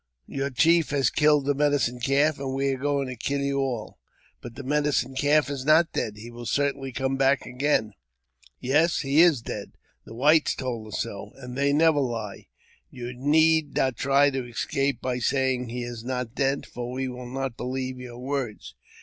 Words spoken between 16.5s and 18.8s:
for we will not believe your words.